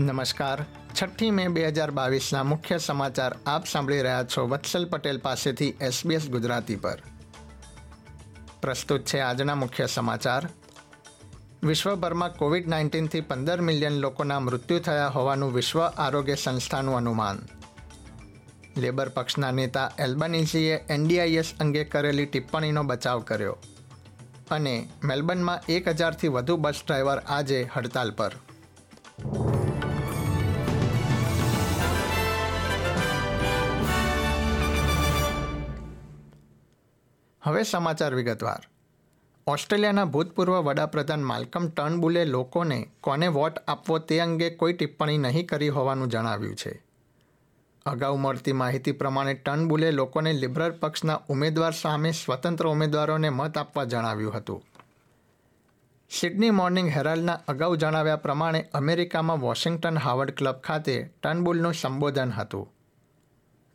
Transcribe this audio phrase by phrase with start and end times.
[0.00, 0.64] નમસ્કાર.
[0.94, 6.28] છઠ્ઠી મે બે હજાર બાવીસના મુખ્ય સમાચાર આપ સાંભળી રહ્યા છો વત્સલ પટેલ પાસેથી એસબીએસ
[6.30, 7.00] ગુજરાતી પર.
[8.62, 10.48] પ્રસ્તુત છે આજના મુખ્ય સમાચાર.
[11.62, 17.38] વિશ્વભરમાં કોવિડ નાઇન્ટીનથી પંદર મિલિયન લોકોના મૃત્યુ થયા હોવાનું વિશ્વ આરોગ્ય સંસ્થાનું અનુમાન.
[18.76, 23.58] લેબર પક્ષના નેતા એલ્બનીઝીએ એનડીઆઈએસ અંગે કરેલી ટિપ્પણીનો બચાવ કર્યો.
[24.50, 28.32] અને મેલબર્નમાં એક હજારથી વધુ બસ ડ્રાઈવર આજે હડતાલ પર.
[37.50, 38.58] હવે સમાચાર વિગતવાર.
[39.46, 45.68] ઓસ્ટ્રેલિયાના ભૂતપૂર્વ વડાપ્રધાન માલ્કમ ટર્નબુલે લોકોને કોને વોટ આપવો તે અંગે કોઈ ટિપ્પણી નહીં કરી
[45.68, 46.84] હોવાનું જણાવ્યું છે.
[47.86, 54.34] અગાઉ મળતી માહિતી પ્રમાણે ટર્નબુલે લોકોને લિબરલ પક્ષના ઉમેદવાર સામે સ્વતંત્ર ઉમેદવારોને મત આપવા જણાવ્યું
[54.34, 54.62] હતું.
[56.10, 62.72] સિડની મોર્નિંગ હેરાલ્ડના અગાઉ જણાવ્યા પ્રમાણે અમેરિકામાં વોશિંગ્ટન હાવર્ડ ક્લબ ખાતે ટર્નબુલનું સંબોધન હતું.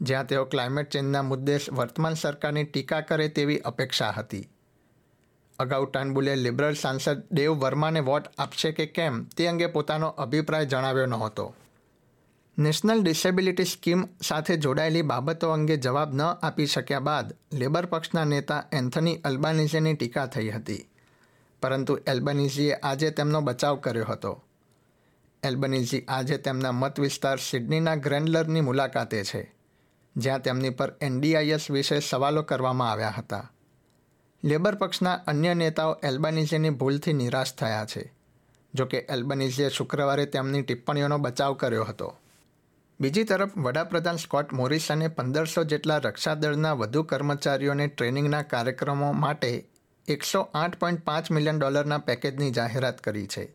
[0.00, 4.48] જ્યાં તેઓ ક્લાઇમેટ ચેન્જના મુદ્દે વર્તમાન સરકારની ટીકા કરે તેવી અપેક્ષા હતી.
[5.58, 11.06] અગાઉ ટર્નબુલે લિબરલ સાંસદ દેવ વર્માને વોટ આપશે કે કેમ તે અંગે પોતાનો અભિપ્રાય જણાવ્યો
[11.06, 11.54] નહોતો.
[12.58, 18.64] નેશનલ ડિસેબિલિટી સ્કીમ સાથે જોડાયેલી બાબતો અંગે જવાબ ન આપી શક્યા બાદ લેબર પક્ષના નેતા
[18.72, 20.90] એન્થની અલ્બાનીઝીની ટીકા થઈ હતી.
[21.62, 24.44] પરંતુ એલ્બનીઝીએ આજે તેમનો બચાવ કર્યો હતો.
[25.42, 29.53] એલ્બનીઝી આજે તેમના મત વિસ્તાર સિડનીના ગ્રેન્ડલરની મુલાકાતે છે.
[30.16, 33.52] જ્યાં તેમની પર એનડીઆઈએસ વિશે સવાલો કરવામાં આવ્યા હતા.
[34.44, 38.12] લેબર પક્ષના અન્ય નેતાઓ એલ્બાનીઝીની ભૂલથી નિરાશ થયા છે.
[38.74, 42.16] જોકે એલ્બનીઝીએ શુક્રવારે તેમની ટિપ્પણીઓનો બચાવ કર્યો હતો.
[43.00, 49.68] બીજી તરફ, વડાપ્રધાન સ્કોટ મોરિસને પંદરસો જેટલા રક્ષાદળના વધુ કર્મચારીઓને ટ્રેનિંગના કાર્યક્રમો માટે
[50.08, 53.54] એકસો આઠ પોઈન્ટ પાંચ મિલિયન ડોલરના પેકેજની જાહેરાત કરી છે.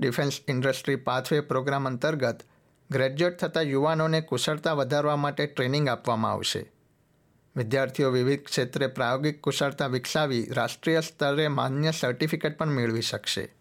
[0.00, 2.40] ડિફેન્સ ઇન્ડસ્ટ્રી પાથવે પ્રોગ્રામ અંતર્ગત
[2.92, 6.72] ગ્રેજ્યુએટ થતા યુવાનોને કુશળતા વધારવા માટે ટ્રેનિંગ આપવામાં આવશે.
[7.56, 13.54] વિદ્યાર્થીઓ વિવિધ ક્ષેત્રે પ્રાયોગિક કુશળતા વિકસાવી રાષ્ટ્રીય સ્તરે માન્ય સર્ટિફિકેટ પણ મેળવી શકશે.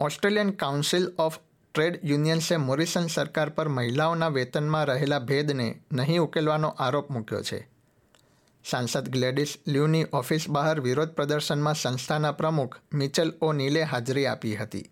[0.00, 1.38] ઓસ્ટ્રેલિયન કાઉન્સિલ ઓફ
[1.74, 7.68] ટ્રેડ યુનિયન્સે મોરિસન સરકાર પર મહિલાઓના વેતનમાં રહેલા ભેદને નહીં ઉકેલવાનો આરોપ મૂક્યો છે.
[8.70, 14.91] સાંસદ ગ્લેડિસ લ્યુની ઓફિસ બહાર વિરોધ પ્રદર્શનમાં સંસ્થાના પ્રમુખ મિચલ ઓ નીલે હાજરી આપી હતી.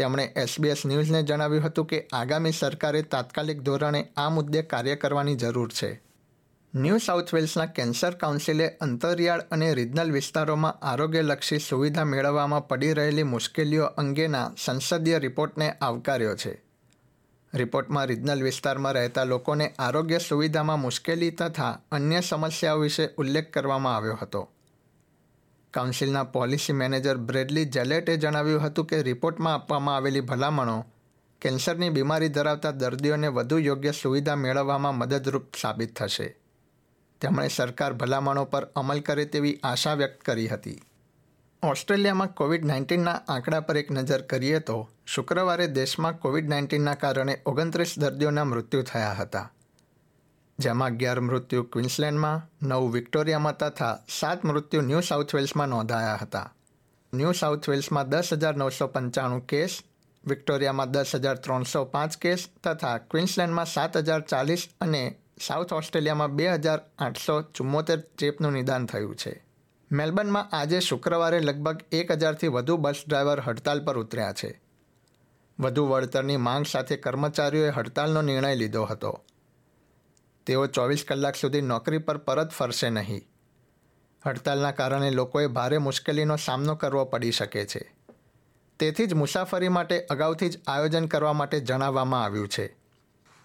[0.00, 5.72] તેમણે એસબીએસ ન્યૂઝને જણાવ્યું હતું કે આગામી સરકારે તાત્કાલિક ધોરણે આ મુદ્દે કાર્ય કરવાની જરૂર
[5.80, 5.90] છે.
[6.74, 13.86] ન્યૂ સાઉથ વેલ્સના કેન્સર કાઉન્સિલે અંતરિયાળ અને રિજનલ વિસ્તારોમાં આરોગ્યલક્ષી સુવિધા મેળવવામાં પડી રહેલી મુશ્કેલીઓ
[14.02, 16.52] અંગેના સંસદીય રિપોર્ટને આવકાર્યો છે.
[17.54, 24.18] રિપોર્ટમાં રિજનલ વિસ્તારમાં રહેતા લોકોને આરોગ્ય સુવિધામાં મુશ્કેલી તથા અન્ય સમસ્યાઓ વિશે ઉલ્લેખ કરવામાં આવ્યો
[24.22, 24.42] હતો.
[25.70, 30.84] કાઉન્સિલના પોલિસી મેનેજર બ્રેડલી જેલેટે જણાવ્યું હતું કે રિપોર્ટમાં આપવામાં આવેલી ભલામણો
[31.40, 36.36] કેન્સરની બીમારી ધરાવતા દર્દીઓને વધુ યોગ્ય સુવિધા મેળવવામાં મદદરૂપ સાબિત થશે.
[37.20, 40.82] તેમણે સરકાર ભલામણો પર અમલ કરે તેવી આશા વ્યક્ત કરી હતી.
[41.62, 47.94] ઓસ્ટ્રેલિયામાં કોવિડ નાઇન્ટીનના આંકડા પર એક નજર કરીએ તો શુક્રવારે દેશમાં કોવિડ નાઇન્ટીનના કારણે ઓગણત્રીસ
[47.98, 49.52] દર્દીઓના મૃત્યુ થયા હતા.
[50.60, 56.54] જેમાં અગિયાર મૃત્યુ ક્વિન્સલેન્ડમાં, નવ વિક્ટોરિયામાં તથા સાત મૃત્યુ ન્યૂ સાઉથ વેલ્સમાં નોંધાયા હતા.
[57.14, 59.78] ન્યૂ સાઉથ વેલ્સમાં દસ હજાર નવસો પંચાણું કેસ,
[60.24, 65.16] વિક્ટોરિયામાં દસ હજાર ત્રણસો પાંચ કેસ તથા ક્વિન્સલેન્ડમાં સાત હજાર ચાલીસ અને
[65.46, 69.44] સાઉથ ઓસ્ટ્રેલિયામાં બે હજાર આઠસો ચુમ્મોતેર ચેપનું નિદાન થયું છે.
[69.92, 74.60] મેલબર્નમાં આજે શુક્રવારે લગભગ એક હજારથી વધુ બસ ડ્રાઈવર હડતાલ પર ઉતર્યા છે.
[75.60, 79.24] વધુ વળતરની માંગ સાથે કર્મચારીઓએ હડતાલનો નિર્ણય લીધો હતો.
[80.50, 83.28] તેઓ ચોવીસ કલાક સુધી નોકરી પર પરત ફરશે નહીં.
[84.26, 87.94] હડતાલના કારણે લોકોએ ભારે મુશ્કેલીનો સામનો કરવો પડી શકે છે.
[88.78, 92.76] તેથી જ મુસાફરી માટે અગાઉથી જ આયોજન કરવા માટે જણાવવામાં આવ્યું છે.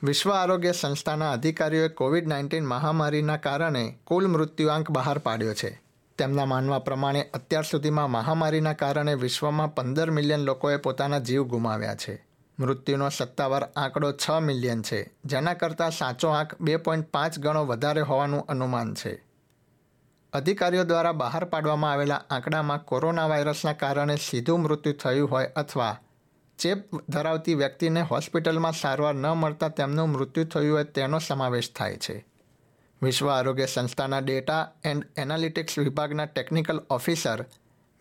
[0.04, 5.82] વિશ્વ આરોગ્ય સંસ્થાના અધિકારીઓએ કોવિડ નાઇન્ટીન મહામારીના કારણે કુલ મૃત્યુઆંક બહાર પાડ્યો છે.
[6.18, 12.25] તેમના માનવા પ્રમાણે અત્યાર સુધીમાં મહામારીના કારણે વિશ્વમાં પંદર મિલિયન લોકોએ પોતાના જીવ ગુમાવ્યા છે.
[12.60, 15.12] મૃત્યુનો સત્તાવાર આંકડો છ મિલિયન છે.
[15.26, 19.24] જેના કરતાં સાચો આંક બે પોઈન્ટ પાંચ ગણો વધારે હોવાનું અનુમાન છે.
[20.34, 25.98] અધિકારીઓ દ્વારા બહાર પાડવામાં આવેલા આંકડામાં કોરોના વાયરસના કારણે સીધું મૃત્યુ થયું હોય અથવા
[26.60, 32.26] ચેપ ધરાવતી વ્યક્તિને હોસ્પિટલમાં સારવાર ન મળતા તેમનું મૃત્યુ થયું હોય તેનો સમાવેશ થાય છે.
[33.04, 37.46] વિશ્વ આરોગ્ય સંસ્થાના ડેટા એન્ડ એનાલિટિક્સ વિભાગના ટેકનિકલ ઓફિસર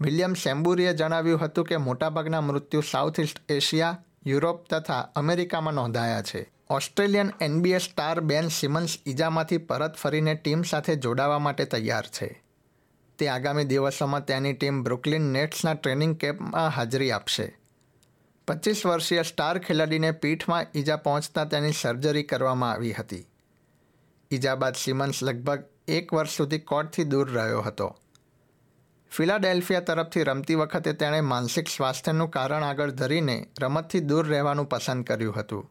[0.01, 6.53] વિલિયમ સેમ્બુરીએ જણાવ્યું હતું કે મોટાભાગના મૃત્યુ સાઉથ ઇસ્ટ એશિયા યુરોપ તથા અમેરિકામાં નોંધાયા છે.
[6.71, 12.43] ઓસ્ટ્રેલિયન એનબીએ સ્ટાર બેન સિમન્સ ઈજામાંથી પરત ફરીને ટીમ સાથે જોડાવા માટે તૈયાર છે.
[13.19, 17.59] તે આગામી દિવસોમાં તેની ટીમ બ્રુકલિન નેટ્સના ટ્રેનિંગ કેમ્પમાં હાજરી આપશે.
[18.49, 23.27] પચીસ વર્ષીય સ્ટાર ખેલાડીને પીઠમાં ઈજા પહોંચતા તેની સર્જરી કરવામાં આવી હતી.
[24.31, 27.97] ઈજા બાદ સિમન્સ લગભગ એક વર્ષ સુધી કોર્ટથી દૂર રહ્યો હતો.
[29.17, 35.35] ફિલાડેલ્ફિયા તરફથી રમતી વખતે તેણે માનસિક સ્વાસ્થ્યનું કારણ આગળ ધરીને રમતથી દૂર રહેવાનું પસંદ કર્યું
[35.35, 35.71] હતું.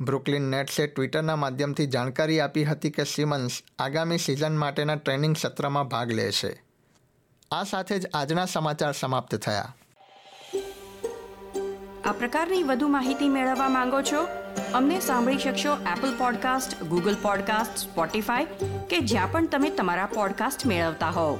[0.00, 6.12] બ્રુકલિન નેટ્સે ટ્વિટરના માધ્યમથી જાણકારી આપી હતી કે સિમન્સ આગામી સિઝન માટેના ટ્રેનિંગ સત્રમાં ભાગ
[6.12, 6.64] લેશે.
[7.50, 9.76] આ સાથે જ આજના સમાચાર સમાપ્ત થયા.
[12.04, 14.28] આ પ્રકારની વધુ માહિતી મેળવવા માંગો છો?
[14.74, 18.44] અમને સાંભળી શકશો Apple podcast Google podcast Spotify
[18.90, 21.38] કે જ્યાં પણ તમે તમારા પોડકાસ્ટ મેળવતા હોવ.